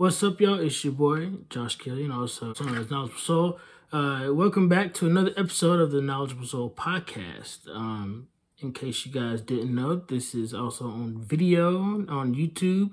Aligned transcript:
What's 0.00 0.22
up, 0.22 0.40
y'all? 0.40 0.58
It's 0.58 0.82
your 0.82 0.94
boy, 0.94 1.28
Josh 1.50 1.76
Killian, 1.76 2.10
also 2.10 2.54
known 2.58 2.78
as 2.78 2.90
Knowledgeable 2.90 3.20
Soul. 3.20 3.60
Uh, 3.92 4.28
welcome 4.30 4.66
back 4.66 4.94
to 4.94 5.06
another 5.06 5.32
episode 5.36 5.78
of 5.78 5.90
the 5.90 6.00
Knowledgeable 6.00 6.46
Soul 6.46 6.70
podcast. 6.70 7.68
Um, 7.68 8.28
in 8.60 8.72
case 8.72 9.04
you 9.04 9.12
guys 9.12 9.42
didn't 9.42 9.74
know, 9.74 9.96
this 9.96 10.34
is 10.34 10.54
also 10.54 10.86
on 10.86 11.18
video 11.18 11.76
on 12.08 12.34
YouTube. 12.34 12.92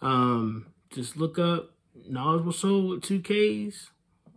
Um, 0.00 0.68
just 0.88 1.18
look 1.18 1.38
up 1.38 1.72
Knowledgeable 2.08 2.52
Soul 2.52 2.88
with 2.88 3.02
two 3.02 3.20
Ks, 3.20 3.90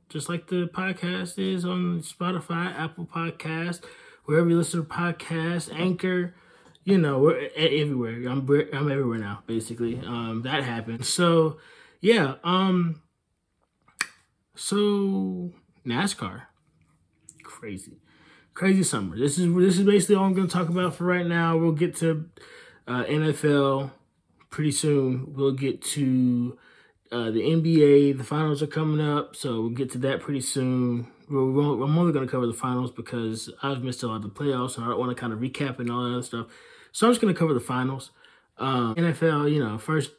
just 0.10 0.28
like 0.28 0.48
the 0.48 0.68
podcast 0.68 1.40
is 1.40 1.64
on 1.64 2.02
Spotify, 2.02 2.78
Apple 2.78 3.06
Podcast, 3.06 3.86
wherever 4.26 4.50
you 4.50 4.58
listen 4.58 4.86
to 4.86 4.86
podcasts, 4.86 5.74
Anchor. 5.74 6.36
You 6.84 6.98
know, 6.98 7.20
we're 7.20 7.48
everywhere. 7.56 8.28
I'm 8.28 8.46
I'm 8.74 8.92
everywhere 8.92 9.20
now, 9.20 9.44
basically. 9.48 10.02
Um, 10.06 10.42
that 10.44 10.66
happened. 10.66 11.06
So, 11.06 11.58
yeah. 12.02 12.36
Um, 12.44 13.02
so 14.56 15.52
NASCAR, 15.86 16.44
crazy, 17.44 17.98
crazy 18.54 18.84
summer. 18.84 19.18
This 19.18 19.38
is 19.38 19.54
this 19.56 19.78
is 19.78 19.86
basically 19.86 20.16
all 20.16 20.26
I'm 20.26 20.34
going 20.34 20.48
to 20.48 20.54
talk 20.54 20.70
about 20.70 20.96
for 20.96 21.06
right 21.06 21.26
now. 21.26 21.58
We'll 21.58 21.72
get 21.72 21.96
to 21.98 22.30
uh, 22.88 23.04
NFL 23.06 23.92
pretty 24.50 24.72
soon. 24.72 25.34
We'll 25.34 25.54
get 25.54 25.82
to 25.84 26.58
uh, 27.12 27.32
the 27.32 27.42
NBA. 27.42 28.18
The 28.18 28.24
finals 28.24 28.62
are 28.62 28.68
coming 28.68 29.06
up, 29.06 29.36
so 29.36 29.62
we'll 29.62 29.70
get 29.70 29.92
to 29.92 29.98
that 30.00 30.20
pretty 30.22 30.42
soon. 30.42 31.08
We're, 31.30 31.40
I'm 31.40 31.98
only 31.98 32.12
going 32.12 32.26
to 32.26 32.32
cover 32.32 32.46
the 32.46 32.54
finals 32.54 32.92
because 32.92 33.50
I've 33.64 33.84
missed 33.84 34.04
a 34.04 34.08
lot 34.08 34.18
of 34.18 34.24
the 34.24 34.30
playoffs, 34.30 34.76
and 34.76 34.86
I 34.86 34.90
don't 34.90 35.00
want 35.00 35.16
to 35.16 35.20
kind 35.20 35.34
of 35.34 35.40
recap 35.40 35.80
and 35.80 35.90
all 35.90 36.04
that 36.04 36.14
other 36.14 36.24
stuff. 36.24 36.48
So 36.92 37.08
I'm 37.08 37.12
just 37.14 37.22
going 37.22 37.34
to 37.34 37.40
cover 37.40 37.54
the 37.54 37.60
finals. 37.60 38.12
Um, 38.58 38.96
NFL, 38.96 39.52
you 39.52 39.64
know, 39.64 39.78
first 39.78 40.12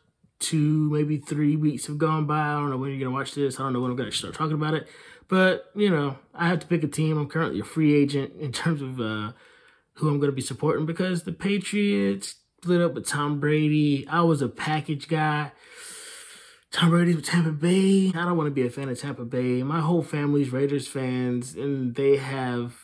two, 0.42 0.90
maybe 0.90 1.18
three 1.18 1.56
weeks 1.56 1.86
have 1.86 1.98
gone 1.98 2.26
by. 2.26 2.40
I 2.40 2.54
don't 2.54 2.70
know 2.70 2.76
when 2.76 2.90
you're 2.90 2.98
going 2.98 3.12
to 3.12 3.16
watch 3.16 3.34
this. 3.34 3.58
I 3.58 3.62
don't 3.62 3.72
know 3.72 3.80
when 3.80 3.90
I'm 3.90 3.96
going 3.96 4.10
to 4.10 4.16
start 4.16 4.34
talking 4.34 4.54
about 4.54 4.74
it. 4.74 4.88
But, 5.28 5.70
you 5.74 5.88
know, 5.88 6.18
I 6.34 6.48
have 6.48 6.58
to 6.60 6.66
pick 6.66 6.82
a 6.84 6.88
team. 6.88 7.16
I'm 7.16 7.28
currently 7.28 7.60
a 7.60 7.64
free 7.64 7.94
agent 7.94 8.34
in 8.38 8.52
terms 8.52 8.82
of 8.82 9.00
uh, 9.00 9.32
who 9.94 10.08
I'm 10.08 10.18
going 10.18 10.30
to 10.30 10.36
be 10.36 10.42
supporting 10.42 10.84
because 10.84 11.22
the 11.22 11.32
Patriots 11.32 12.36
split 12.62 12.80
up 12.80 12.94
with 12.94 13.06
Tom 13.06 13.40
Brady. 13.40 14.06
I 14.08 14.22
was 14.22 14.42
a 14.42 14.48
package 14.48 15.08
guy. 15.08 15.52
Tom 16.70 16.90
Brady's 16.90 17.16
with 17.16 17.26
Tampa 17.26 17.50
Bay. 17.50 18.08
I 18.14 18.24
don't 18.24 18.36
want 18.36 18.46
to 18.46 18.50
be 18.50 18.66
a 18.66 18.70
fan 18.70 18.88
of 18.88 18.98
Tampa 18.98 19.24
Bay. 19.24 19.62
My 19.62 19.80
whole 19.80 20.02
family's 20.02 20.52
Raiders 20.52 20.88
fans, 20.88 21.54
and 21.54 21.94
they 21.94 22.16
have 22.16 22.74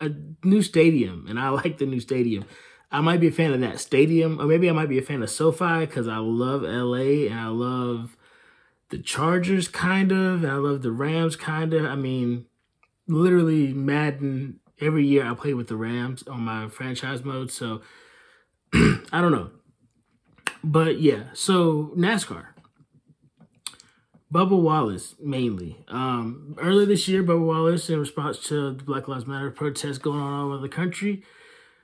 a 0.00 0.10
new 0.44 0.62
stadium, 0.62 1.26
and 1.28 1.38
I 1.38 1.48
like 1.50 1.78
the 1.78 1.86
new 1.86 2.00
stadium. 2.00 2.44
I 2.92 3.00
might 3.00 3.20
be 3.20 3.28
a 3.28 3.32
fan 3.32 3.52
of 3.52 3.60
that 3.60 3.78
stadium, 3.78 4.40
or 4.40 4.46
maybe 4.46 4.68
I 4.68 4.72
might 4.72 4.88
be 4.88 4.98
a 4.98 5.02
fan 5.02 5.22
of 5.22 5.30
SoFi 5.30 5.80
because 5.80 6.08
I 6.08 6.18
love 6.18 6.62
LA 6.62 7.28
and 7.28 7.38
I 7.38 7.46
love 7.48 8.16
the 8.88 8.98
Chargers, 8.98 9.68
kind 9.68 10.10
of, 10.10 10.42
and 10.42 10.50
I 10.50 10.56
love 10.56 10.82
the 10.82 10.90
Rams, 10.90 11.36
kind 11.36 11.72
of. 11.72 11.84
I 11.84 11.94
mean, 11.94 12.46
literally, 13.06 13.72
Madden, 13.72 14.58
every 14.80 15.06
year 15.06 15.24
I 15.24 15.34
play 15.34 15.54
with 15.54 15.68
the 15.68 15.76
Rams 15.76 16.24
on 16.24 16.40
my 16.40 16.68
franchise 16.68 17.24
mode, 17.24 17.52
so 17.52 17.82
I 18.74 19.20
don't 19.20 19.32
know. 19.32 19.50
But 20.64 21.00
yeah, 21.00 21.24
so 21.32 21.92
NASCAR. 21.96 22.46
Bubba 24.32 24.60
Wallace, 24.60 25.16
mainly. 25.20 25.84
Um, 25.88 26.54
earlier 26.60 26.86
this 26.86 27.08
year, 27.08 27.22
Bubba 27.22 27.44
Wallace, 27.44 27.90
in 27.90 27.98
response 27.98 28.38
to 28.46 28.72
the 28.72 28.84
Black 28.84 29.08
Lives 29.08 29.26
Matter 29.26 29.50
protests 29.50 29.98
going 29.98 30.20
on 30.20 30.32
all 30.32 30.52
over 30.52 30.62
the 30.62 30.68
country, 30.68 31.24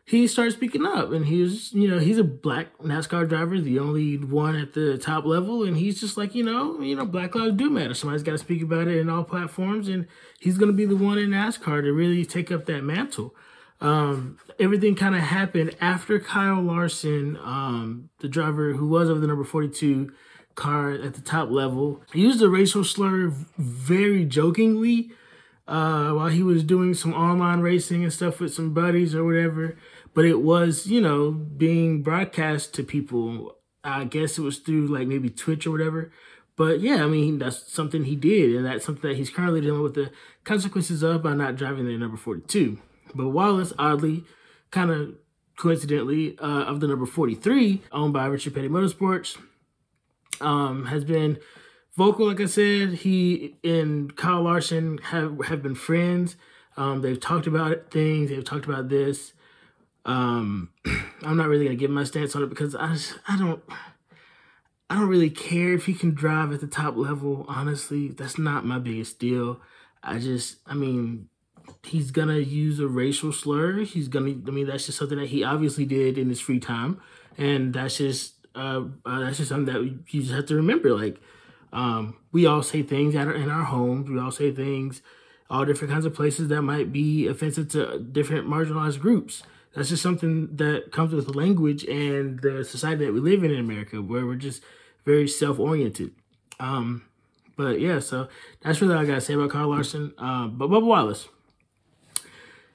he 0.09 0.29
started 0.29 0.53
speaking 0.53 0.87
up 0.87 1.11
and 1.11 1.27
he's 1.27 1.73
you 1.73 1.89
know, 1.89 1.99
he's 1.99 2.19
a 2.19 2.25
black 2.25 2.79
NASCAR 2.79 3.29
driver, 3.29 3.61
the 3.61 3.81
only 3.81 4.17
one 4.17 4.55
at 4.55 4.73
the 4.73 4.97
top 4.97 5.25
level. 5.25 5.65
And 5.65 5.77
he's 5.77 6.01
just 6.01 6.17
like, 6.17 6.33
you 6.33 6.45
know, 6.45 6.81
you 6.81 6.95
know, 6.95 7.05
black 7.05 7.35
lives 7.35 7.57
do 7.57 7.69
matter. 7.69 7.93
Somebody's 7.93 8.23
got 8.23 8.33
to 8.33 8.39
speak 8.39 8.62
about 8.62 8.87
it 8.87 8.99
in 8.99 9.11
all 9.11 9.25
platforms. 9.25 9.89
And 9.89 10.07
he's 10.39 10.59
going 10.59 10.71
to 10.71 10.77
be 10.77 10.87
the 10.87 10.97
one 10.97 11.19
in 11.19 11.31
NASCAR 11.31 11.83
to 11.83 11.93
really 11.93 12.25
take 12.25 12.53
up 12.53 12.67
that 12.67 12.84
mantle. 12.84 13.34
Um, 13.81 14.39
everything 14.61 14.94
kind 14.94 15.17
of 15.17 15.22
happened 15.22 15.77
after 15.81 16.21
Kyle 16.21 16.62
Larson, 16.62 17.37
um, 17.38 18.09
the 18.21 18.28
driver 18.28 18.75
who 18.75 18.87
was 18.87 19.09
of 19.09 19.21
the 19.21 19.27
number 19.27 19.44
42 19.44 20.12
car 20.55 20.93
at 20.93 21.15
the 21.15 21.21
top 21.21 21.50
level, 21.50 22.00
used 22.15 22.41
a 22.43 22.49
racial 22.49 22.84
slur 22.84 23.33
very 23.59 24.25
jokingly 24.25 25.11
uh, 25.69 26.12
while 26.12 26.28
he 26.28 26.43
was 26.43 26.62
doing 26.62 26.94
some 26.94 27.12
online 27.12 27.61
racing 27.61 28.05
and 28.05 28.12
stuff 28.12 28.41
with 28.41 28.55
some 28.55 28.73
buddies 28.73 29.15
or 29.15 29.25
whatever. 29.25 29.77
But 30.16 30.25
it 30.25 30.41
was, 30.41 30.87
you 30.87 31.03
know, 31.03 31.31
being 31.31 32.03
broadcast 32.03 32.72
to 32.75 32.82
people. 32.82 33.59
I 33.84 34.04
guess 34.04 34.38
it 34.38 34.41
was 34.41 34.59
through 34.59 34.87
like 34.87 35.06
maybe 35.06 35.28
Twitch 35.28 35.66
or 35.66 35.71
whatever. 35.71 36.10
But 36.56 36.81
yeah, 36.81 37.04
I 37.04 37.06
mean, 37.06 37.38
that's 37.38 37.71
something 37.71 38.04
he 38.04 38.16
did, 38.16 38.56
and 38.56 38.65
that's 38.65 38.87
something 38.87 39.10
that 39.10 39.19
he's 39.19 39.28
currently 39.28 39.60
dealing 39.60 39.82
with 39.82 39.93
the 39.93 40.10
consequences 40.43 41.03
of 41.03 41.22
by 41.22 41.34
not 41.34 41.56
driving 41.56 41.87
the 41.87 41.99
number 41.99 42.16
42. 42.16 42.78
But 43.15 43.28
Wallace, 43.28 43.75
oddly, 43.78 44.25
kind 44.71 44.91
of 44.91 45.16
coincidentally, 45.59 46.38
uh, 46.38 46.62
of 46.62 46.81
the 46.81 46.88
number 46.88 47.05
43, 47.05 47.82
owned 47.93 48.15
by 48.15 48.25
Richard 48.25 48.55
Petty 48.55 48.69
Motorsports, 48.69 49.37
um, 50.41 50.87
has 50.87 51.05
been 51.05 51.38
vocal. 51.94 52.26
Like 52.26 52.41
I 52.41 52.47
said, 52.47 52.94
he 52.94 53.56
and 53.62 54.16
Kyle 54.16 54.41
Larson 54.41 54.97
have 54.97 55.44
have 55.44 55.62
been 55.62 55.75
friends. 55.75 56.37
Um, 56.78 57.03
they've 57.03 57.21
talked 57.21 57.47
about 57.47 57.91
things. 57.91 58.31
They've 58.31 58.43
talked 58.43 58.65
about 58.65 58.88
this. 58.88 59.34
Um, 60.06 60.71
I'm 61.22 61.37
not 61.37 61.49
really 61.49 61.65
gonna 61.65 61.77
give 61.77 61.91
my 61.91 62.05
stance 62.05 62.34
on 62.34 62.43
it 62.43 62.49
because 62.49 62.75
I 62.75 62.94
just, 62.94 63.19
I 63.28 63.37
don't 63.37 63.62
I 64.89 64.94
don't 64.94 65.09
really 65.09 65.31
care 65.31 65.75
if 65.75 65.87
he 65.87 65.94
can 65.94 66.15
drive 66.15 66.53
at 66.53 66.61
the 66.61 66.67
top 66.67 66.97
level. 66.97 67.44
Honestly, 67.49 68.09
that's 68.09 68.39
not 68.39 68.65
my 68.65 68.78
biggest 68.78 69.19
deal. 69.19 69.61
I 70.03 70.19
just 70.19 70.59
I 70.67 70.75
mean 70.75 71.28
he's 71.84 72.12
gonna 72.12 72.39
use 72.39 72.78
a 72.78 72.87
racial 72.87 73.33
slur. 73.33 73.81
He's 73.81 74.09
gonna 74.09 74.31
I 74.47 74.50
mean 74.50 74.69
that's 74.69 74.87
just 74.87 74.99
something 74.99 75.19
that 75.19 75.28
he 75.28 75.43
obviously 75.43 75.84
did 75.84 76.17
in 76.17 76.28
his 76.28 76.41
free 76.41 76.61
time, 76.61 77.00
and 77.37 77.75
that's 77.75 77.99
just 77.99 78.47
uh, 78.55 78.84
uh 79.05 79.21
that's 79.21 79.38
just 79.38 79.49
something 79.49 79.75
that 79.75 79.83
you 79.83 80.23
just 80.23 80.33
have 80.33 80.47
to 80.47 80.55
remember. 80.55 80.94
Like 80.94 81.21
um, 81.73 82.17
we 82.31 82.47
all 82.47 82.62
say 82.62 82.83
things 82.83 83.15
that 83.15 83.27
are 83.27 83.34
in 83.34 83.50
our 83.50 83.65
homes. 83.65 84.09
We 84.09 84.21
all 84.21 84.31
say 84.31 84.53
things 84.53 85.03
all 85.49 85.65
different 85.65 85.93
kinds 85.93 86.05
of 86.05 86.15
places 86.15 86.49
that 86.49 86.62
might 86.62 86.93
be 86.93 87.27
offensive 87.27 87.69
to 87.69 87.99
different 87.99 88.49
marginalized 88.49 89.00
groups. 89.00 89.43
That's 89.76 89.91
just 89.91 90.03
something 90.03 90.56
that 90.56 90.91
comes 90.91 91.12
with 91.12 91.37
language 91.37 91.84
and 91.84 92.41
the 92.41 92.64
society 92.64 93.04
that 93.04 93.12
we 93.12 93.20
live 93.20 93.44
in 93.44 93.50
in 93.50 93.60
America, 93.60 94.00
where 94.00 94.25
we're 94.25 94.37
just 94.37 94.62
very 95.04 95.28
self-oriented. 95.28 96.12
Um, 96.59 97.04
but 97.56 97.78
yeah, 97.78 97.98
so 97.98 98.28
that's 98.62 98.81
really 98.81 98.94
all 98.94 99.03
I 99.03 99.04
gotta 99.04 99.20
say 99.20 99.34
about 99.34 99.50
Carl 99.50 99.69
Larson. 99.69 100.14
Uh, 100.16 100.47
but 100.47 100.70
Bubba 100.70 100.87
Wallace, 100.87 101.28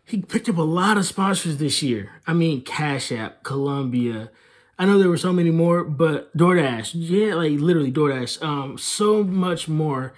he 0.06 0.22
picked 0.22 0.48
up 0.48 0.58
a 0.58 0.62
lot 0.62 0.98
of 0.98 1.08
sponsors 1.08 1.58
this 1.58 1.82
year. 1.82 2.22
I 2.28 2.34
mean, 2.34 2.62
Cash 2.62 3.12
App, 3.12 3.42
Columbia, 3.42 4.30
I 4.78 4.86
know 4.86 5.00
there 5.00 5.10
were 5.10 5.18
so 5.18 5.34
many 5.34 5.50
more, 5.50 5.84
but 5.84 6.36
DoorDash, 6.38 6.92
yeah, 6.94 7.34
like 7.34 7.54
literally 7.60 7.92
DoorDash, 7.92 8.44
um, 8.44 8.78
so 8.78 9.24
much 9.24 9.68
more 9.68 10.14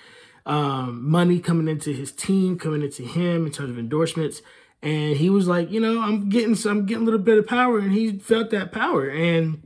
um, 0.45 1.09
money 1.09 1.39
coming 1.39 1.69
into 1.69 1.93
his 1.93 2.11
team, 2.11 2.59
coming 2.59 2.81
into 2.81 3.03
him 3.03 3.45
in 3.45 3.53
terms 3.53 3.69
of 3.69 3.79
endorsements. 3.79 4.41
And 4.83 5.15
he 5.15 5.29
was 5.29 5.47
like, 5.47 5.71
you 5.71 5.79
know, 5.79 6.01
I'm 6.01 6.27
getting 6.27 6.55
some, 6.55 6.79
I'm 6.79 6.85
getting 6.85 7.03
a 7.03 7.05
little 7.05 7.19
bit 7.19 7.37
of 7.37 7.47
power, 7.47 7.79
and 7.79 7.93
he 7.93 8.19
felt 8.19 8.49
that 8.49 8.73
power. 8.73 9.09
And 9.09 9.65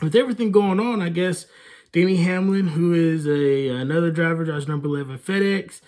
with 0.00 0.14
everything 0.14 0.52
going 0.52 0.78
on, 0.78 1.02
I 1.02 1.08
guess 1.08 1.46
Denny 1.90 2.16
Hamlin, 2.16 2.68
who 2.68 2.94
is 2.94 3.26
a 3.26 3.68
another 3.68 4.12
driver, 4.12 4.44
drives 4.44 4.68
number 4.68 4.86
eleven 4.86 5.18
FedEx. 5.18 5.80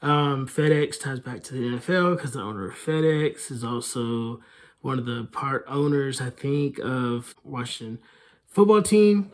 Um, 0.00 0.46
FedEx 0.46 0.98
ties 0.98 1.20
back 1.20 1.42
to 1.44 1.54
the 1.54 1.60
NFL 1.60 2.16
because 2.16 2.32
the 2.32 2.40
owner 2.40 2.68
of 2.68 2.74
FedEx 2.74 3.50
is 3.50 3.62
also 3.62 4.40
one 4.80 4.98
of 4.98 5.04
the 5.04 5.28
part 5.30 5.64
owners, 5.68 6.20
I 6.20 6.30
think, 6.30 6.78
of 6.78 7.34
Washington 7.44 7.98
football 8.46 8.82
team. 8.82 9.30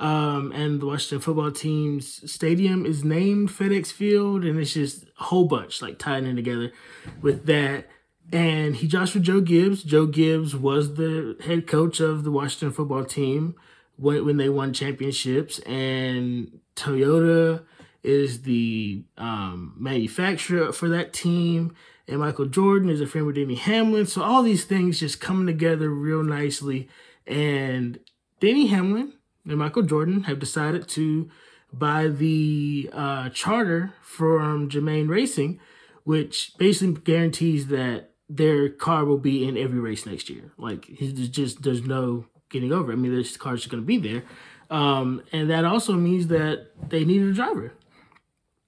Um, 0.00 0.52
and 0.52 0.80
the 0.80 0.86
Washington 0.86 1.20
football 1.20 1.50
team's 1.50 2.30
stadium 2.30 2.86
is 2.86 3.04
named 3.04 3.48
FedEx 3.48 3.92
Field, 3.92 4.44
and 4.44 4.58
it's 4.58 4.74
just 4.74 5.04
a 5.18 5.24
whole 5.24 5.46
bunch 5.46 5.82
like 5.82 5.98
tying 5.98 6.26
in 6.26 6.36
together 6.36 6.72
with 7.20 7.46
that. 7.46 7.88
And 8.32 8.76
he 8.76 8.86
joshua 8.86 9.20
Joe 9.20 9.40
Gibbs. 9.40 9.82
Joe 9.82 10.06
Gibbs 10.06 10.54
was 10.54 10.94
the 10.94 11.36
head 11.44 11.66
coach 11.66 11.98
of 11.98 12.24
the 12.24 12.30
Washington 12.30 12.72
football 12.72 13.04
team 13.04 13.56
when, 13.96 14.24
when 14.24 14.36
they 14.36 14.48
won 14.48 14.72
championships, 14.72 15.58
and 15.60 16.60
Toyota 16.76 17.64
is 18.04 18.42
the 18.42 19.02
um, 19.16 19.74
manufacturer 19.76 20.72
for 20.72 20.88
that 20.88 21.12
team 21.12 21.74
and 22.08 22.20
Michael 22.20 22.46
Jordan 22.46 22.88
is 22.88 23.00
a 23.00 23.06
friend 23.06 23.26
with 23.26 23.36
Denny 23.36 23.54
Hamlin. 23.54 24.06
So 24.06 24.22
all 24.22 24.42
these 24.42 24.64
things 24.64 24.98
just 24.98 25.20
coming 25.20 25.46
together 25.46 25.90
real 25.90 26.22
nicely. 26.22 26.88
And 27.26 28.00
Denny 28.40 28.68
Hamlin 28.68 29.12
and 29.48 29.58
Michael 29.58 29.82
Jordan 29.82 30.24
have 30.24 30.38
decided 30.38 30.88
to 30.88 31.30
buy 31.72 32.08
the 32.08 32.90
uh, 32.92 33.28
charter 33.30 33.94
from 34.02 34.68
Germain 34.68 35.08
Racing, 35.08 35.60
which 36.04 36.52
basically 36.58 37.00
guarantees 37.02 37.68
that 37.68 38.10
their 38.28 38.68
car 38.68 39.04
will 39.04 39.18
be 39.18 39.46
in 39.46 39.56
every 39.56 39.80
race 39.80 40.06
next 40.06 40.28
year. 40.28 40.52
Like 40.58 40.88
there's 41.00 41.28
just 41.28 41.62
there's 41.62 41.82
no 41.82 42.26
getting 42.50 42.72
over. 42.72 42.92
I 42.92 42.96
mean, 42.96 43.14
this 43.14 43.36
car's 43.36 43.60
just 43.60 43.70
going 43.70 43.82
to 43.82 43.86
be 43.86 43.98
there. 43.98 44.24
Um, 44.70 45.22
and 45.32 45.48
that 45.50 45.64
also 45.64 45.94
means 45.94 46.28
that 46.28 46.66
they 46.90 47.04
needed 47.04 47.28
a 47.28 47.32
driver. 47.32 47.72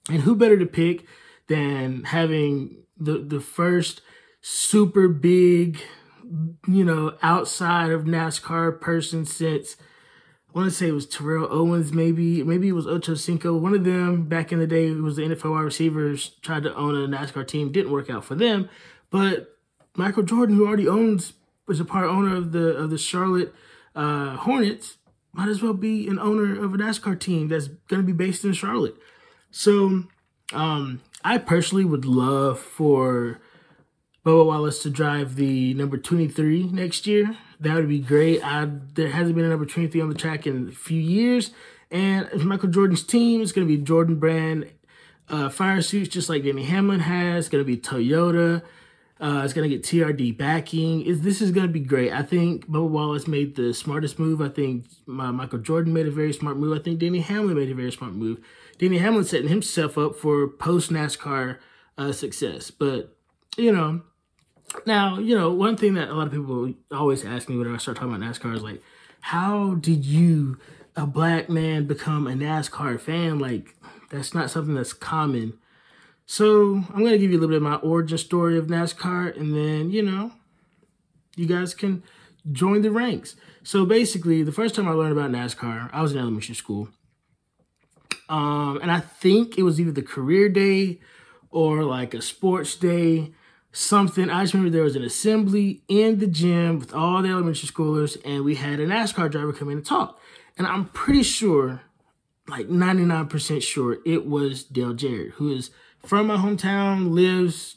And 0.08 0.22
who 0.22 0.34
better 0.34 0.58
to 0.58 0.66
pick 0.66 1.04
than 1.48 2.04
having 2.04 2.84
the 2.98 3.18
the 3.18 3.40
first 3.40 4.00
super 4.40 5.08
big, 5.08 5.78
you 6.66 6.84
know, 6.84 7.16
outside 7.22 7.90
of 7.90 8.04
NASCAR 8.04 8.80
person 8.80 9.26
since 9.26 9.76
I 10.52 10.58
want 10.58 10.68
to 10.68 10.76
say 10.76 10.88
it 10.88 10.92
was 10.92 11.06
Terrell 11.06 11.46
Owens, 11.48 11.92
maybe 11.92 12.42
maybe 12.42 12.68
it 12.68 12.72
was 12.72 12.86
Ocho 12.86 13.14
Cinco. 13.14 13.56
One 13.56 13.72
of 13.72 13.84
them 13.84 14.24
back 14.24 14.50
in 14.50 14.58
the 14.58 14.66
day 14.66 14.90
was 14.90 15.14
the 15.14 15.22
NFL 15.22 15.52
wide 15.52 15.60
receivers 15.60 16.30
tried 16.42 16.64
to 16.64 16.74
own 16.74 16.96
a 16.96 17.06
NASCAR 17.06 17.46
team, 17.46 17.70
didn't 17.70 17.92
work 17.92 18.10
out 18.10 18.24
for 18.24 18.34
them. 18.34 18.68
But 19.10 19.56
Michael 19.94 20.24
Jordan, 20.24 20.56
who 20.56 20.66
already 20.66 20.88
owns 20.88 21.34
was 21.68 21.78
a 21.78 21.84
part 21.84 22.06
owner 22.06 22.34
of 22.34 22.50
the 22.50 22.76
of 22.76 22.90
the 22.90 22.98
Charlotte 22.98 23.54
uh, 23.94 24.36
Hornets, 24.38 24.96
might 25.32 25.48
as 25.48 25.62
well 25.62 25.72
be 25.72 26.08
an 26.08 26.18
owner 26.18 26.64
of 26.64 26.74
a 26.74 26.78
NASCAR 26.78 27.18
team 27.18 27.46
that's 27.46 27.68
going 27.68 28.02
to 28.02 28.06
be 28.06 28.12
based 28.12 28.44
in 28.44 28.52
Charlotte. 28.52 28.96
So 29.52 30.04
um, 30.52 31.00
I 31.24 31.38
personally 31.38 31.84
would 31.84 32.04
love 32.04 32.58
for 32.58 33.40
Bubba 34.24 34.44
Wallace 34.44 34.82
to 34.82 34.90
drive 34.90 35.36
the 35.36 35.74
number 35.74 35.96
23 35.96 36.64
next 36.64 37.06
year. 37.06 37.36
That 37.58 37.74
would 37.74 37.88
be 37.88 38.00
great. 38.00 38.44
I, 38.44 38.68
there 38.94 39.08
hasn't 39.08 39.36
been 39.36 39.44
a 39.44 39.48
number 39.48 39.66
23 39.66 40.00
on 40.00 40.08
the 40.08 40.14
track 40.14 40.46
in 40.46 40.68
a 40.68 40.72
few 40.72 41.00
years. 41.00 41.52
And 41.90 42.28
Michael 42.44 42.68
Jordan's 42.68 43.02
team 43.02 43.40
is 43.40 43.52
going 43.52 43.66
to 43.66 43.76
be 43.76 43.82
Jordan 43.82 44.16
brand 44.16 44.70
uh, 45.28 45.48
fire 45.48 45.82
suits, 45.82 46.08
just 46.08 46.28
like 46.28 46.44
Danny 46.44 46.64
Hamlin 46.64 47.00
has. 47.00 47.46
It's 47.46 47.48
going 47.48 47.64
to 47.64 47.66
be 47.66 47.76
Toyota. 47.76 48.62
Uh, 49.20 49.42
it's 49.44 49.52
going 49.52 49.68
to 49.68 49.76
get 49.76 49.84
TRD 49.84 50.36
backing. 50.36 51.02
Is 51.02 51.20
this 51.20 51.42
is 51.42 51.50
going 51.50 51.66
to 51.66 51.72
be 51.72 51.80
great. 51.80 52.12
I 52.12 52.22
think 52.22 52.66
Bubba 52.66 52.88
Wallace 52.88 53.28
made 53.28 53.54
the 53.54 53.74
smartest 53.74 54.18
move. 54.18 54.40
I 54.40 54.48
think 54.48 54.86
uh, 55.08 55.32
Michael 55.32 55.58
Jordan 55.58 55.92
made 55.92 56.06
a 56.06 56.10
very 56.10 56.32
smart 56.32 56.56
move. 56.56 56.78
I 56.78 56.82
think 56.82 57.00
Danny 57.00 57.20
Hamlin 57.20 57.56
made 57.56 57.70
a 57.70 57.74
very 57.74 57.92
smart 57.92 58.14
move. 58.14 58.38
Denny 58.78 58.96
Hamlin 58.96 59.24
setting 59.24 59.48
himself 59.48 59.98
up 59.98 60.16
for 60.16 60.48
post 60.48 60.90
NASCAR 60.90 61.58
uh, 61.98 62.12
success. 62.12 62.70
But, 62.70 63.14
you 63.58 63.70
know, 63.70 64.00
now, 64.86 65.18
you 65.18 65.36
know, 65.36 65.52
one 65.52 65.76
thing 65.76 65.94
that 65.94 66.08
a 66.08 66.14
lot 66.14 66.26
of 66.26 66.32
people 66.32 66.72
always 66.90 67.24
ask 67.24 67.48
me 67.48 67.56
when 67.56 67.72
I 67.72 67.78
start 67.78 67.96
talking 67.96 68.14
about 68.14 68.26
NASCAR 68.26 68.54
is 68.54 68.62
like, 68.62 68.82
how 69.20 69.74
did 69.74 70.04
you, 70.04 70.58
a 70.96 71.06
black 71.06 71.48
man, 71.48 71.86
become 71.86 72.26
a 72.26 72.32
NASCAR 72.32 73.00
fan? 73.00 73.38
Like, 73.38 73.74
that's 74.10 74.34
not 74.34 74.50
something 74.50 74.74
that's 74.74 74.92
common. 74.92 75.58
So 76.26 76.84
I'm 76.94 77.00
going 77.00 77.12
to 77.12 77.18
give 77.18 77.30
you 77.30 77.38
a 77.38 77.40
little 77.40 77.48
bit 77.48 77.56
of 77.56 77.62
my 77.62 77.76
origin 77.76 78.18
story 78.18 78.56
of 78.56 78.66
NASCAR, 78.66 79.36
and 79.36 79.54
then, 79.54 79.90
you 79.90 80.02
know, 80.02 80.32
you 81.36 81.46
guys 81.46 81.74
can 81.74 82.02
join 82.52 82.82
the 82.82 82.90
ranks. 82.90 83.36
So 83.62 83.84
basically, 83.84 84.42
the 84.42 84.52
first 84.52 84.74
time 84.74 84.88
I 84.88 84.92
learned 84.92 85.12
about 85.12 85.30
NASCAR, 85.30 85.90
I 85.92 86.02
was 86.02 86.12
in 86.12 86.18
elementary 86.18 86.54
school. 86.54 86.88
Um, 88.28 88.78
and 88.80 88.92
I 88.92 89.00
think 89.00 89.58
it 89.58 89.64
was 89.64 89.80
either 89.80 89.90
the 89.90 90.02
career 90.02 90.48
day 90.48 91.00
or 91.50 91.82
like 91.82 92.14
a 92.14 92.22
sports 92.22 92.76
day, 92.76 93.32
something. 93.72 94.30
I 94.30 94.42
just 94.42 94.54
remember 94.54 94.70
there 94.74 94.84
was 94.84 94.96
an 94.96 95.04
assembly 95.04 95.82
in 95.88 96.18
the 96.18 96.26
gym 96.26 96.78
with 96.78 96.92
all 96.92 97.22
the 97.22 97.28
elementary 97.28 97.68
schoolers, 97.68 98.16
and 98.24 98.44
we 98.44 98.56
had 98.56 98.80
a 98.80 98.86
NASCAR 98.86 99.30
driver 99.30 99.52
come 99.52 99.68
in 99.68 99.78
and 99.78 99.86
talk. 99.86 100.18
And 100.58 100.66
I'm 100.66 100.86
pretty 100.86 101.22
sure, 101.22 101.82
like 102.48 102.68
99% 102.68 103.62
sure, 103.62 103.98
it 104.04 104.26
was 104.26 104.64
Dale 104.64 104.94
Jarrett, 104.94 105.32
who 105.32 105.52
is 105.52 105.70
from 106.04 106.26
my 106.26 106.36
hometown, 106.36 107.10
lives 107.10 107.76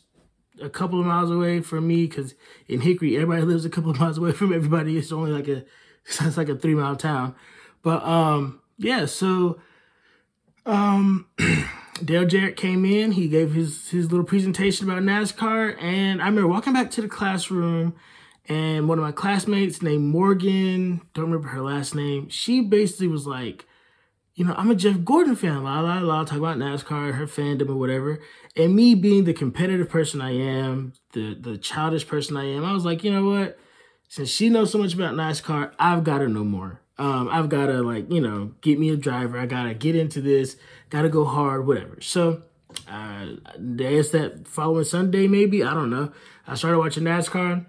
a 0.62 0.70
couple 0.70 1.00
of 1.00 1.06
miles 1.06 1.32
away 1.32 1.62
from 1.62 1.88
me 1.88 2.06
because 2.06 2.36
in 2.68 2.82
Hickory, 2.82 3.16
everybody 3.16 3.42
lives 3.46 3.66
a 3.66 3.70
couple 3.70 3.92
of 3.92 4.00
miles 4.00 4.18
away 4.18 4.32
from 4.32 4.54
everybody. 4.54 4.98
It's 4.98 5.12
only 5.12 5.32
like 5.32 5.48
a, 5.48 5.64
it's 6.06 6.38
like 6.38 6.50
a 6.50 6.56
three 6.56 6.76
mile 6.76 6.96
town. 6.96 7.36
But 7.82 8.04
um, 8.04 8.62
yeah, 8.78 9.06
so 9.06 9.60
um, 10.66 11.28
Dale 12.04 12.26
Jarrett 12.26 12.56
came 12.56 12.86
in. 12.86 13.12
He 13.12 13.28
gave 13.28 13.54
his 13.54 13.90
his 13.90 14.12
little 14.12 14.26
presentation 14.26 14.90
about 14.90 15.04
NASCAR, 15.04 15.82
and 15.82 16.22
I 16.22 16.26
remember 16.26 16.48
walking 16.48 16.74
back 16.74 16.92
to 16.92 17.02
the 17.02 17.08
classroom, 17.08 17.96
and 18.48 18.88
one 18.88 18.98
of 18.98 19.04
my 19.04 19.12
classmates 19.12 19.82
named 19.82 20.06
Morgan, 20.06 21.02
don't 21.14 21.26
remember 21.26 21.50
her 21.50 21.62
last 21.62 21.96
name. 21.96 22.30
She 22.30 22.62
basically 22.62 23.08
was 23.08 23.28
like, 23.28 23.66
you 24.36 24.44
know, 24.44 24.56
I'm 24.58 24.72
a 24.72 24.76
Jeff 24.76 25.04
Gordon 25.04 25.36
fan, 25.36 25.64
la 25.64 25.80
la 25.82 26.00
la, 26.00 26.24
talk 26.24 26.40
about 26.40 26.58
NASCAR, 26.58 27.14
her 27.14 27.28
fandom 27.28 27.70
or 27.70 27.76
whatever. 27.76 28.20
And 28.56 28.76
me 28.76 28.96
being 28.96 29.26
the 29.26 29.34
competitive 29.34 29.90
person 29.90 30.22
I 30.22 30.32
am, 30.32 30.94
the 31.14 31.36
the 31.36 31.58
childish 31.58 32.08
person 32.08 32.38
I 32.38 32.46
am, 32.46 32.66
I 32.66 32.74
was 32.74 32.86
like, 32.86 33.04
you 33.04 33.12
know 33.12 33.26
what? 33.26 33.60
Since 34.10 34.30
she 34.30 34.50
knows 34.50 34.72
so 34.72 34.78
much 34.78 34.94
about 34.94 35.16
NASCAR, 35.16 35.74
I've 35.80 36.04
got 36.04 36.20
to 36.20 36.28
know 36.28 36.44
more. 36.44 36.83
Um, 36.98 37.28
I've 37.30 37.50
got 37.50 37.68
to 37.68 37.82
like, 37.82 38.12
you 38.12 38.22
know, 38.22 38.54
get 38.62 38.80
me 38.80 38.90
a 38.90 38.98
driver. 38.98 39.40
I 39.40 39.46
got 39.46 39.64
to 39.64 39.74
get 39.74 39.96
into 39.96 40.22
this, 40.22 40.58
got 40.90 41.02
to 41.04 41.10
go 41.10 41.26
hard, 41.26 41.66
whatever. 41.66 42.00
So, 42.02 42.44
uh, 42.88 43.28
there's 43.58 44.12
that 44.12 44.48
following 44.48 44.84
Sunday, 44.84 45.28
maybe. 45.28 45.64
I 45.64 45.74
don't 45.74 45.90
know. 45.90 46.12
I 46.48 46.56
started 46.56 46.80
watching 46.80 47.04
NASCAR. 47.04 47.66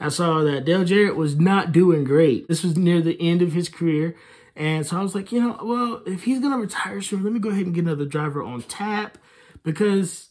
I 0.00 0.08
saw 0.08 0.42
that 0.44 0.64
Dale 0.64 0.84
Jarrett 0.84 1.16
was 1.16 1.36
not 1.36 1.72
doing 1.72 2.04
great. 2.04 2.46
This 2.48 2.62
was 2.62 2.76
near 2.76 3.00
the 3.00 3.20
end 3.20 3.42
of 3.42 3.52
his 3.52 3.68
career. 3.68 4.16
And 4.54 4.86
so 4.86 4.98
I 4.98 5.02
was 5.02 5.14
like, 5.14 5.32
you 5.32 5.40
know, 5.40 5.58
well, 5.62 6.02
if 6.06 6.24
he's 6.24 6.40
going 6.40 6.52
to 6.52 6.58
retire 6.58 7.00
soon, 7.00 7.24
let 7.24 7.32
me 7.32 7.40
go 7.40 7.50
ahead 7.50 7.66
and 7.66 7.74
get 7.74 7.84
another 7.84 8.04
driver 8.04 8.42
on 8.42 8.62
tap 8.62 9.18
because 9.62 10.28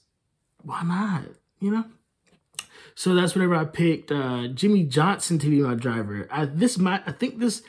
why 0.64 0.84
not? 0.84 1.24
You 1.60 1.72
know? 1.72 1.86
So 2.96 3.14
that's 3.14 3.36
whenever 3.36 3.56
I 3.56 3.66
picked 3.66 4.12
uh, 4.12 4.48
Jimmie 4.48 4.84
Johnson 4.84 5.38
to 5.40 5.50
be 5.50 5.62
my 5.62 5.76
driver. 5.76 6.28
I, 6.32 6.46
this 6.46 6.78
might, 6.78 7.04
I 7.06 7.12
think 7.12 7.40
this 7.40 7.62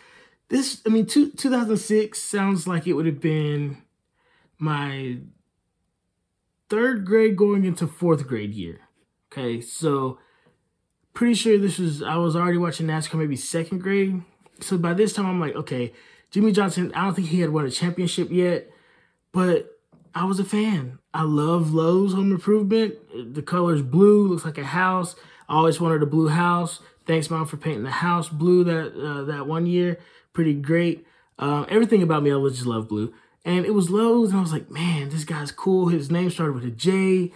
this, 0.48 0.80
I 0.86 0.88
mean, 0.88 1.06
two, 1.06 1.30
2006 1.30 2.18
sounds 2.18 2.66
like 2.66 2.86
it 2.86 2.94
would 2.94 3.06
have 3.06 3.20
been 3.20 3.82
my 4.58 5.18
third 6.68 7.04
grade 7.04 7.36
going 7.36 7.64
into 7.64 7.86
fourth 7.86 8.26
grade 8.26 8.54
year. 8.54 8.80
Okay, 9.30 9.60
so 9.60 10.18
pretty 11.12 11.34
sure 11.34 11.58
this 11.58 11.78
was, 11.78 12.02
I 12.02 12.16
was 12.16 12.34
already 12.34 12.58
watching 12.58 12.86
NASCAR 12.86 13.18
maybe 13.18 13.36
second 13.36 13.80
grade. 13.80 14.22
So 14.60 14.78
by 14.78 14.94
this 14.94 15.12
time, 15.12 15.26
I'm 15.26 15.40
like, 15.40 15.54
okay, 15.54 15.92
Jimmie 16.30 16.52
Johnson, 16.52 16.92
I 16.94 17.04
don't 17.04 17.14
think 17.14 17.28
he 17.28 17.40
had 17.40 17.50
won 17.50 17.66
a 17.66 17.70
championship 17.70 18.30
yet, 18.30 18.70
but 19.32 19.78
I 20.14 20.24
was 20.24 20.40
a 20.40 20.44
fan. 20.44 20.98
I 21.12 21.22
love 21.22 21.74
Lowe's 21.74 22.14
Home 22.14 22.32
Improvement. 22.32 22.94
The 23.34 23.42
color's 23.42 23.82
blue, 23.82 24.28
looks 24.28 24.44
like 24.44 24.58
a 24.58 24.64
house. 24.64 25.14
I 25.48 25.54
always 25.54 25.80
wanted 25.80 26.02
a 26.02 26.06
blue 26.06 26.28
house. 26.28 26.80
Thanks, 27.08 27.31
Mom, 27.31 27.46
for 27.46 27.56
painting 27.56 27.84
the 27.84 27.90
house 27.90 28.28
blue 28.28 28.64
that 28.64 28.93
uh, 28.94 29.25
that 29.25 29.46
one 29.46 29.64
year 29.64 29.99
pretty 30.34 30.52
great. 30.52 31.06
Uh, 31.38 31.64
everything 31.70 32.02
about 32.02 32.22
me, 32.22 32.31
I 32.31 32.49
just 32.50 32.66
love 32.66 32.87
blue. 32.87 33.14
And 33.46 33.64
it 33.64 33.72
was 33.72 33.88
Lowe's, 33.88 34.28
and 34.28 34.38
I 34.38 34.43
was 34.43 34.52
like, 34.52 34.70
man, 34.70 35.08
this 35.08 35.25
guy's 35.25 35.50
cool. 35.50 35.88
His 35.88 36.11
name 36.11 36.28
started 36.28 36.52
with 36.52 36.64
a 36.64 36.71
J. 36.71 37.32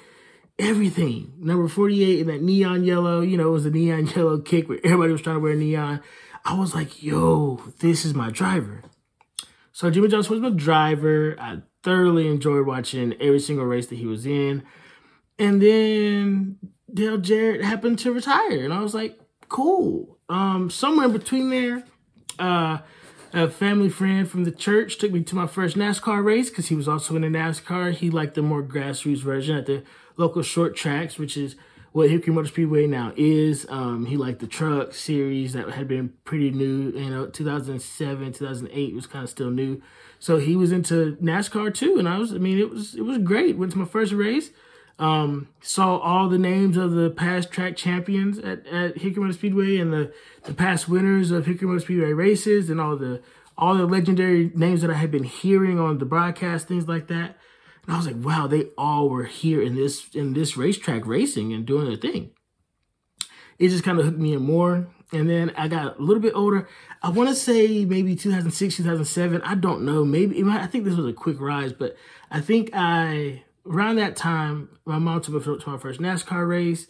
Everything. 0.59 1.33
Number 1.39 1.69
48 1.69 2.21
in 2.21 2.27
that 2.27 2.43
neon 2.43 2.85
yellow, 2.85 3.23
you 3.23 3.39
know, 3.39 3.49
it 3.49 3.53
was 3.53 3.65
a 3.65 3.71
neon 3.71 4.07
yellow 4.15 4.39
kick 4.39 4.69
where 4.69 4.79
everybody 4.85 5.11
was 5.11 5.23
trying 5.23 5.37
to 5.37 5.41
wear 5.41 5.55
neon. 5.55 6.03
I 6.45 6.53
was 6.53 6.75
like, 6.75 7.03
yo, 7.03 7.63
this 7.79 8.05
is 8.05 8.13
my 8.13 8.29
driver. 8.29 8.83
So 9.73 9.89
Jimmie 9.91 10.09
Johnson 10.09 10.33
was 10.33 10.43
my 10.43 10.51
driver. 10.51 11.35
I 11.41 11.63
thoroughly 11.83 12.29
enjoyed 12.29 12.67
watching 12.67 13.15
every 13.23 13.41
single 13.41 13.65
race 13.65 13.87
that 13.87 13.97
he 13.97 14.07
was 14.07 14.27
in. 14.27 14.65
And 15.39 15.63
then 15.63 16.59
Dale 16.93 17.17
Jarrett 17.17 17.65
happened 17.65 17.99
to 18.01 18.13
retire. 18.13 18.65
And 18.65 18.75
I 18.75 18.83
was 18.83 18.93
like, 18.93 19.19
cool. 19.53 20.19
Um, 20.29 20.71
somewhere 20.71 21.07
in 21.07 21.13
between 21.13 21.51
there, 21.51 21.85
uh, 22.39 22.79
a 23.35 23.49
family 23.49 23.91
friend 23.91 24.29
from 24.29 24.45
the 24.45 24.51
church 24.51 24.99
took 24.99 25.13
me 25.13 25.23
to 25.23 25.37
my 25.37 25.47
first 25.47 25.77
NASCAR 25.77 26.25
race 26.25 26.51
because 26.51 26.69
he 26.69 26.75
was 26.75 26.89
also 26.89 27.15
in 27.17 27.23
a 27.23 27.29
NASCAR. 27.29 27.93
He 27.93 28.11
liked 28.11 28.35
the 28.35 28.43
more 28.43 28.63
grassroots 28.63 29.23
version 29.23 29.57
at 29.57 29.67
the 29.67 29.85
local 30.17 30.43
short 30.43 30.75
tracks, 30.75 31.19
which 31.19 31.37
is 31.37 31.55
what 31.93 32.09
Hickory 32.09 32.33
Motor 32.33 32.49
Speedway 32.49 32.87
now 32.87 33.13
is. 33.17 33.67
Um, 33.69 34.07
he 34.07 34.17
liked 34.17 34.41
the 34.41 34.47
truck 34.47 34.95
series 34.95 35.53
that 35.53 35.69
had 35.71 35.87
been 35.87 36.15
pretty 36.25 36.51
new. 36.51 36.91
You 36.91 37.11
know, 37.11 37.27
2007, 37.27 38.33
2008 38.33 38.95
was 38.95 39.07
kind 39.07 39.23
of 39.23 39.31
still 39.31 39.51
new. 39.51 39.83
So 40.19 40.39
he 40.39 40.57
was 40.57 40.73
into 40.73 41.17
NASCAR 41.17 41.75
too, 41.75 41.99
and 41.99 42.09
I 42.09 42.17
was. 42.17 42.33
I 42.33 42.39
mean, 42.39 42.59
it 42.59 42.71
was 42.71 42.95
it 42.95 43.03
was 43.03 43.19
great. 43.19 43.59
Went 43.59 43.73
to 43.73 43.79
my 43.79 43.85
first 43.85 44.13
race. 44.13 44.51
Um, 44.99 45.49
saw 45.61 45.97
all 45.99 46.29
the 46.29 46.39
names 46.39 46.77
of 46.77 46.93
the 46.93 47.11
past 47.11 47.51
track 47.51 47.77
champions 47.77 48.39
at, 48.39 48.67
at 48.67 48.99
Hickory 48.99 49.23
Motor 49.23 49.33
Speedway 49.33 49.79
and 49.79 49.93
the, 49.93 50.13
the 50.45 50.55
past 50.55 50.89
winners 50.89 51.31
of 51.31 51.47
Hickory 51.47 51.67
Motor 51.67 51.81
Speedway 51.81 52.13
races 52.13 52.71
and 52.71 52.81
all 52.81 52.97
the 52.97 53.23
all 53.57 53.75
the 53.75 53.87
legendary 53.87 54.51
names 54.55 54.81
that 54.83 54.91
I 54.91 54.95
had 54.95 55.11
been 55.11 55.25
hearing 55.25 55.79
on 55.79 55.99
the 55.99 56.05
broadcast, 56.05 56.69
things 56.69 56.89
like 56.89 57.09
that. 57.09 57.37
And 57.85 57.95
I 57.95 57.97
was 57.97 58.07
like, 58.07 58.17
wow, 58.17 58.47
they 58.47 58.67
all 58.79 59.09
were 59.09 59.25
here 59.25 59.63
in 59.63 59.75
this 59.75 60.09
in 60.15 60.33
this 60.33 60.57
racetrack 60.57 61.07
racing 61.07 61.53
and 61.53 61.67
doing 61.67 61.87
their 61.87 61.97
thing. 61.97 62.31
It 63.59 63.69
just 63.69 63.85
kind 63.85 63.99
of 63.99 64.05
hooked 64.05 64.19
me 64.19 64.35
in 64.35 64.43
more. 64.43 64.89
And 65.13 65.29
then 65.29 65.53
I 65.57 65.69
got 65.69 65.99
a 65.99 66.03
little 66.03 66.23
bit 66.23 66.33
older. 66.35 66.67
I 67.03 67.11
want 67.11 67.29
to 67.29 67.35
say 67.35 67.85
maybe 67.85 68.17
2006, 68.17 68.79
2007. 68.79 69.43
I 69.43 69.55
don't 69.55 69.83
know. 69.83 70.05
Maybe 70.05 70.43
I 70.43 70.67
think 70.67 70.85
this 70.85 70.97
was 70.97 71.07
a 71.07 71.13
quick 71.13 71.39
rise, 71.39 71.73
but 71.73 71.97
I 72.31 72.41
think 72.41 72.71
I 72.73 73.45
around 73.67 73.97
that 73.97 74.17
time, 74.17 74.69
my 74.85 74.99
mom 74.99 75.21
took 75.21 75.35
me 75.35 75.41
to 75.41 75.71
my 75.71 75.79
first 75.79 76.01
NASCAR 76.01 76.49
race. 76.49 76.87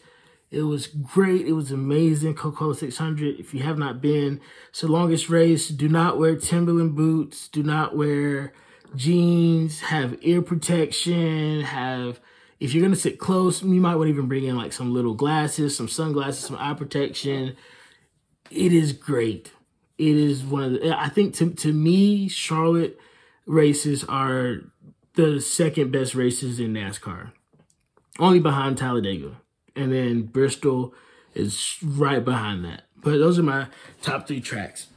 It 0.50 0.62
was 0.62 0.86
great. 0.86 1.46
It 1.46 1.52
was 1.52 1.70
amazing. 1.70 2.34
Coca-Cola 2.34 2.74
600. 2.74 3.40
If 3.40 3.54
you 3.54 3.62
have 3.62 3.78
not 3.78 4.02
been, 4.02 4.40
it's 4.68 4.82
the 4.82 4.88
longest 4.88 5.30
race. 5.30 5.68
Do 5.68 5.88
not 5.88 6.18
wear 6.18 6.36
Timberland 6.36 6.94
boots. 6.94 7.48
Do 7.48 7.62
not 7.62 7.96
wear 7.96 8.52
jeans. 8.94 9.80
Have 9.80 10.18
ear 10.20 10.42
protection. 10.42 11.62
Have, 11.62 12.20
if 12.60 12.74
you're 12.74 12.82
going 12.82 12.94
to 12.94 13.00
sit 13.00 13.18
close, 13.18 13.62
you 13.62 13.80
might 13.80 13.94
want 13.94 14.08
to 14.08 14.12
even 14.12 14.28
bring 14.28 14.44
in 14.44 14.56
like 14.56 14.74
some 14.74 14.92
little 14.92 15.14
glasses, 15.14 15.74
some 15.74 15.88
sunglasses, 15.88 16.44
some 16.44 16.56
eye 16.58 16.74
protection. 16.74 17.56
It 18.50 18.74
is 18.74 18.92
great. 18.92 19.52
It 19.96 20.16
is 20.16 20.42
one 20.42 20.64
of 20.64 20.72
the, 20.72 20.98
I 20.98 21.08
think 21.08 21.34
to, 21.36 21.50
to 21.50 21.72
me, 21.72 22.28
Charlotte 22.28 22.98
races 23.46 24.04
are 24.04 24.58
the 25.14 25.40
second 25.40 25.92
best 25.92 26.14
races 26.14 26.58
in 26.58 26.72
NASCAR. 26.72 27.32
Only 28.18 28.40
behind 28.40 28.78
Talladega 28.78 29.36
and 29.74 29.92
then 29.92 30.22
Bristol 30.22 30.94
is 31.34 31.76
right 31.82 32.24
behind 32.24 32.64
that. 32.64 32.82
But 32.96 33.18
those 33.18 33.38
are 33.38 33.42
my 33.42 33.68
top 34.00 34.26
three 34.26 34.40
tracks. 34.40 34.88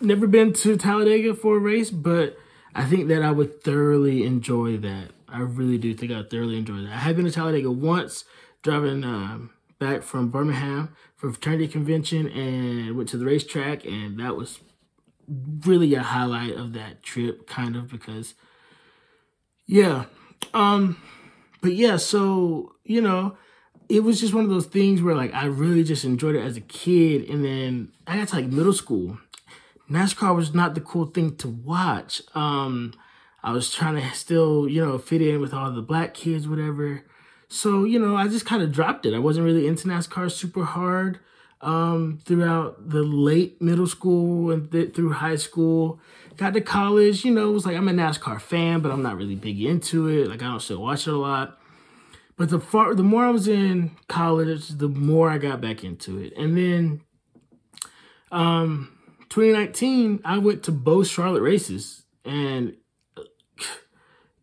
Never 0.00 0.26
been 0.26 0.52
to 0.54 0.76
Talladega 0.76 1.34
for 1.34 1.56
a 1.56 1.60
race, 1.60 1.90
but 1.90 2.36
I 2.74 2.84
think 2.84 3.08
that 3.08 3.22
I 3.22 3.30
would 3.30 3.62
thoroughly 3.62 4.24
enjoy 4.24 4.76
that. 4.78 5.10
I 5.28 5.40
really 5.40 5.78
do 5.78 5.94
think 5.94 6.12
I'd 6.12 6.30
thoroughly 6.30 6.58
enjoy 6.58 6.82
that. 6.82 6.92
I 6.92 6.98
have 6.98 7.16
been 7.16 7.24
to 7.24 7.30
Talladega 7.30 7.70
once, 7.70 8.24
driving 8.62 9.04
um, 9.04 9.50
back 9.78 10.02
from 10.02 10.28
Birmingham 10.28 10.94
for 11.16 11.32
fraternity 11.32 11.68
convention, 11.68 12.28
and 12.28 12.96
went 12.96 13.08
to 13.10 13.16
the 13.16 13.24
racetrack, 13.24 13.86
and 13.86 14.20
that 14.20 14.36
was 14.36 14.60
really 15.64 15.94
a 15.94 16.02
highlight 16.02 16.52
of 16.52 16.74
that 16.74 17.02
trip, 17.02 17.46
kind 17.46 17.74
of 17.76 17.88
because, 17.88 18.34
yeah, 19.66 20.04
um, 20.54 21.00
but 21.60 21.74
yeah. 21.74 21.96
So 21.96 22.74
you 22.84 23.00
know, 23.00 23.36
it 23.88 24.00
was 24.00 24.20
just 24.20 24.34
one 24.34 24.44
of 24.44 24.50
those 24.50 24.66
things 24.66 25.02
where 25.02 25.14
like 25.14 25.34
I 25.34 25.46
really 25.46 25.84
just 25.84 26.04
enjoyed 26.04 26.36
it 26.36 26.44
as 26.44 26.56
a 26.56 26.62
kid, 26.62 27.28
and 27.28 27.44
then 27.44 27.92
I 28.06 28.18
got 28.18 28.28
to 28.28 28.36
like 28.36 28.46
middle 28.46 28.72
school. 28.72 29.18
NASCAR 29.90 30.34
was 30.34 30.52
not 30.52 30.74
the 30.74 30.80
cool 30.80 31.06
thing 31.06 31.36
to 31.36 31.48
watch. 31.48 32.20
Um, 32.34 32.92
I 33.42 33.52
was 33.52 33.70
trying 33.70 33.94
to 33.94 34.10
still, 34.14 34.68
you 34.68 34.84
know, 34.84 34.98
fit 34.98 35.22
in 35.22 35.40
with 35.40 35.54
all 35.54 35.70
the 35.70 35.82
black 35.82 36.14
kids, 36.14 36.48
whatever. 36.48 37.04
So, 37.48 37.84
you 37.84 38.00
know, 38.00 38.16
I 38.16 38.26
just 38.26 38.44
kind 38.44 38.62
of 38.62 38.72
dropped 38.72 39.06
it. 39.06 39.14
I 39.14 39.20
wasn't 39.20 39.46
really 39.46 39.68
into 39.68 39.86
NASCAR 39.86 40.30
super 40.32 40.64
hard 40.64 41.20
um, 41.66 42.20
throughout 42.24 42.88
the 42.88 43.02
late 43.02 43.60
middle 43.60 43.88
school 43.88 44.52
and 44.52 44.70
th- 44.70 44.94
through 44.94 45.12
high 45.12 45.34
school. 45.34 46.00
Got 46.36 46.54
to 46.54 46.60
college, 46.60 47.24
you 47.24 47.32
know, 47.32 47.50
it 47.50 47.52
was 47.52 47.66
like 47.66 47.76
I'm 47.76 47.88
a 47.88 47.92
NASCAR 47.92 48.40
fan, 48.40 48.80
but 48.80 48.92
I'm 48.92 49.02
not 49.02 49.16
really 49.16 49.34
big 49.34 49.60
into 49.60 50.06
it. 50.06 50.28
Like 50.28 50.42
I 50.42 50.46
don't 50.46 50.60
still 50.60 50.80
watch 50.80 51.08
it 51.08 51.12
a 51.12 51.16
lot. 51.16 51.58
But 52.36 52.50
the 52.50 52.60
far 52.60 52.94
the 52.94 53.02
more 53.02 53.24
I 53.24 53.30
was 53.30 53.48
in 53.48 53.96
college, 54.08 54.68
the 54.68 54.88
more 54.88 55.28
I 55.28 55.38
got 55.38 55.60
back 55.60 55.82
into 55.82 56.18
it. 56.18 56.34
And 56.36 56.56
then 56.56 57.00
um 58.30 58.96
2019, 59.30 60.20
I 60.24 60.38
went 60.38 60.62
to 60.64 60.72
both 60.72 61.08
Charlotte 61.08 61.42
races 61.42 62.04
and 62.24 62.76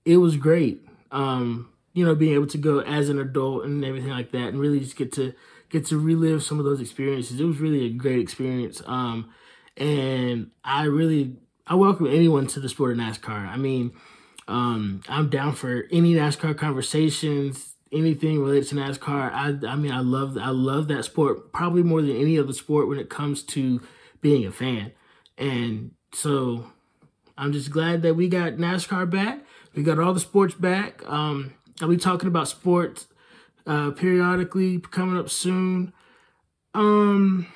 it 0.04 0.18
was 0.18 0.36
great. 0.36 0.82
Um, 1.10 1.70
you 1.94 2.04
know, 2.04 2.16
being 2.16 2.34
able 2.34 2.48
to 2.48 2.58
go 2.58 2.80
as 2.80 3.08
an 3.08 3.20
adult 3.20 3.64
and 3.64 3.86
everything 3.86 4.10
like 4.10 4.32
that 4.32 4.50
and 4.50 4.60
really 4.60 4.82
just 4.82 4.98
get 4.98 5.14
to 5.14 5.34
get 5.74 5.88
to 5.88 5.98
relive 5.98 6.44
some 6.44 6.60
of 6.60 6.66
those 6.66 6.80
experiences. 6.80 7.40
It 7.40 7.44
was 7.44 7.58
really 7.58 7.88
a 7.88 7.90
great 7.90 8.20
experience. 8.20 8.82
Um, 8.86 9.32
and 9.76 10.52
I 10.64 10.84
really 10.84 11.36
I 11.66 11.76
welcome 11.76 12.06
anyone 12.06 12.46
to 12.48 12.60
the 12.60 12.70
sport 12.70 12.92
of 12.92 12.98
NASCAR. 13.00 13.48
I 13.48 13.58
mean, 13.58 13.92
um, 14.48 15.02
I'm 15.10 15.30
down 15.30 15.54
for 15.56 15.86
any 15.92 16.14
NASCAR 16.14 16.56
conversations, 16.56 17.74
anything 17.92 18.40
related 18.40 18.70
to 18.70 18.76
NASCAR. 18.76 19.34
I 19.34 19.68
I 19.68 19.76
mean 19.76 19.92
I 19.92 20.02
love 20.02 20.38
I 20.38 20.52
love 20.52 20.88
that 20.90 21.06
sport 21.06 21.52
probably 21.52 21.82
more 21.82 22.04
than 22.04 22.16
any 22.16 22.38
other 22.38 22.54
sport 22.54 22.88
when 22.88 23.00
it 23.00 23.10
comes 23.10 23.42
to 23.44 23.82
being 24.22 24.46
a 24.46 24.52
fan. 24.52 24.92
And 25.40 25.92
so 26.14 26.68
I'm 27.36 27.52
just 27.52 27.72
glad 27.72 28.04
that 28.04 28.14
we 28.14 28.30
got 28.30 28.54
NASCAR 28.54 29.10
back. 29.10 29.40
We 29.74 29.82
got 29.82 29.98
all 29.98 30.14
the 30.14 30.20
sports 30.20 30.54
back. 30.54 31.04
Um, 31.10 31.56
I'll 31.82 31.88
be 31.88 31.98
talking 31.98 32.28
about 32.28 32.48
sports 32.48 33.08
uh, 33.66 33.92
periodically 33.92 34.80
coming 34.80 35.18
up 35.18 35.30
soon. 35.30 35.94
Um, 36.74 37.48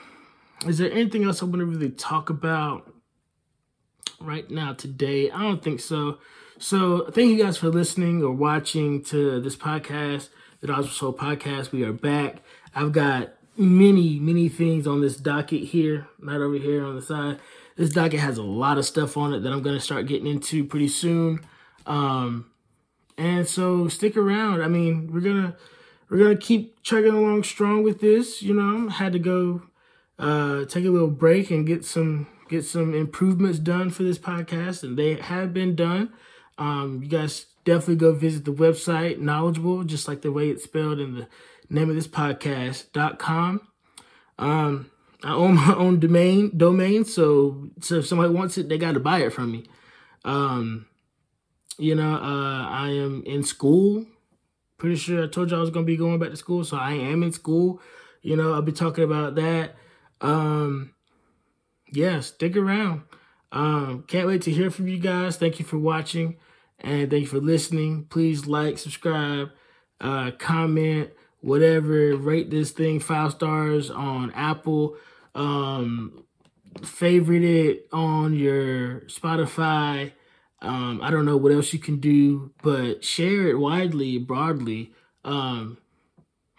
is 0.66 0.78
there 0.78 0.92
anything 0.92 1.24
else 1.24 1.42
I 1.42 1.46
want 1.46 1.60
to 1.60 1.66
really 1.66 1.90
talk 1.90 2.30
about 2.30 2.92
right 4.20 4.50
now 4.50 4.74
today? 4.74 5.30
I 5.32 5.42
don't 5.42 5.64
think 5.64 5.80
so. 5.80 6.20
So 6.60 7.10
thank 7.12 7.30
you 7.30 7.44
guys 7.44 7.58
for 7.58 7.70
listening 7.70 8.24
or 8.24 8.32
watching 8.32 9.04
to 9.06 9.40
this 9.40 9.56
podcast, 9.56 10.30
the 10.60 10.68
Dodgers 10.68 10.94
Soul 10.94 11.14
podcast. 11.14 11.72
We 11.72 11.84
are 11.84 11.94
back. 11.94 12.38
I've 12.74 12.92
got 12.92 13.34
many, 13.56 14.20
many 14.20 14.50
things 14.50 14.88
on 14.88 15.02
this 15.02 15.18
docket 15.18 15.64
here, 15.66 16.08
not 16.20 16.42
over 16.42 16.56
here 16.56 16.84
on 16.84 16.96
the 16.96 17.02
side. 17.02 17.40
This 17.76 17.92
docket 17.92 18.20
has 18.20 18.38
a 18.38 18.44
lot 18.44 18.80
of 18.80 18.86
stuff 18.86 19.18
on 19.18 19.34
it 19.34 19.42
that 19.42 19.54
I'm 19.54 19.62
going 19.62 19.76
to 19.76 19.82
start 19.82 20.08
getting 20.08 20.28
into 20.28 20.66
pretty 20.66 20.88
soon. 20.88 21.42
Um, 21.86 22.52
and 23.18 23.48
so 23.48 23.88
stick 23.88 24.16
around. 24.16 24.62
I 24.62 24.68
mean, 24.68 25.12
we're 25.12 25.22
gonna 25.22 25.56
we're 26.10 26.20
gonna 26.20 26.38
keep 26.38 26.82
chugging 26.84 27.14
along 27.14 27.44
strong 27.44 27.84
with 27.84 28.00
this. 28.00 28.42
You 28.42 28.54
know, 28.54 28.90
had 28.90 29.14
to 29.14 29.20
go 29.20 29.64
uh, 30.20 30.66
take 30.66 30.86
a 30.86 30.90
little 30.90 31.10
break 31.10 31.52
and 31.52 31.66
get 31.66 31.86
some 31.86 32.28
get 32.50 32.64
some 32.66 32.94
improvements 32.94 33.60
done 33.60 33.90
for 33.90 34.04
this 34.04 34.18
podcast, 34.18 34.84
and 34.84 34.98
they 34.98 35.16
have 35.16 35.54
been 35.54 35.76
done. 35.76 36.14
Um, 36.58 37.02
you 37.04 37.10
guys 37.10 37.48
definitely 37.66 37.98
go 37.98 38.14
visit 38.14 38.46
the 38.46 38.54
website, 38.54 39.20
knowledgeable, 39.20 39.84
just 39.84 40.08
like 40.08 40.22
the 40.22 40.32
way 40.32 40.50
it's 40.50 40.64
spelled 40.64 41.00
in 41.00 41.16
the 41.16 41.28
name 41.70 41.90
of 41.90 41.96
this 41.96 42.08
podcast.com. 42.08 43.62
Um, 44.40 44.92
I 45.24 45.34
own 45.34 45.56
my 45.68 45.76
own 45.76 46.00
domain 46.00 46.58
domain, 46.58 47.06
so 47.06 47.70
so 47.82 47.96
if 47.96 48.08
somebody 48.08 48.34
wants 48.34 48.58
it, 48.58 48.70
they 48.70 48.78
got 48.78 48.94
to 48.94 49.00
buy 49.00 49.20
it 49.20 49.34
from 49.34 49.52
me. 49.52 49.66
Um, 50.24 50.88
you 51.78 51.96
know, 51.96 52.14
uh, 52.16 52.68
I 52.70 52.90
am 52.90 53.24
in 53.26 53.44
school. 53.44 54.06
Pretty 54.78 54.96
sure 54.96 55.24
I 55.24 55.28
told 55.28 55.52
you 55.52 55.58
I 55.58 55.60
was 55.60 55.70
gonna 55.70 55.86
be 55.86 55.98
going 55.98 56.20
back 56.20 56.30
to 56.30 56.38
school, 56.38 56.64
so 56.64 56.78
I 56.78 56.94
am 56.94 57.24
in 57.24 57.32
school. 57.32 57.82
You 58.22 58.36
know, 58.36 58.54
I'll 58.54 58.62
be 58.62 58.72
talking 58.72 59.04
about 59.04 59.36
that. 59.36 59.76
Um, 60.22 60.94
yeah, 61.92 62.20
stick 62.20 62.56
around. 62.56 63.04
Um, 63.52 64.04
can't 64.08 64.28
wait 64.28 64.42
to 64.44 64.52
hear 64.52 64.70
from 64.70 64.88
you 64.88 65.00
guys. 65.00 65.38
Thank 65.38 65.60
you 65.60 65.66
for 65.66 65.78
watching. 65.78 66.38
And 66.80 67.10
thank 67.10 67.22
you 67.22 67.28
for 67.28 67.40
listening. 67.40 68.06
Please 68.06 68.46
like, 68.46 68.78
subscribe, 68.78 69.50
uh, 70.00 70.32
comment, 70.38 71.10
whatever. 71.42 72.16
Rate 72.16 72.52
this 72.52 72.72
thing 72.72 73.00
five 73.00 73.32
stars 73.32 73.90
on 73.90 74.32
Apple. 74.32 74.96
Um, 75.34 76.24
favorite 76.84 77.44
it 77.44 77.88
on 77.92 78.34
your 78.34 79.02
Spotify. 79.02 80.12
Um, 80.62 81.02
I 81.04 81.12
don't 81.12 81.26
know 81.26 81.38
what 81.38 81.52
else 81.52 81.72
you 81.74 81.80
can 81.80 82.00
do, 82.00 82.52
but 82.64 83.04
share 83.04 83.48
it 83.48 83.60
widely, 83.60 84.18
broadly. 84.18 84.92
Um, 85.24 85.78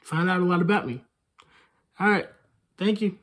find 0.02 0.30
out 0.30 0.40
a 0.40 0.44
lot 0.44 0.62
about 0.62 0.86
me. 0.86 1.04
All 2.00 2.08
right. 2.10 2.28
Thank 2.78 3.00
you. 3.00 3.18